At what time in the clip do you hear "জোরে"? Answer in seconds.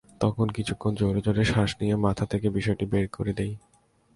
0.95-1.21, 1.21-1.43